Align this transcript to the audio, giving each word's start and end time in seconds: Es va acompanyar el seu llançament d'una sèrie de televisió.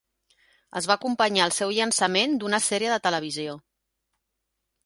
Es 0.79 0.87
va 0.91 0.95
acompanyar 0.95 1.45
el 1.49 1.53
seu 1.59 1.75
llançament 1.75 2.35
d'una 2.45 2.63
sèrie 2.71 2.93
de 2.95 2.99
televisió. 3.07 3.55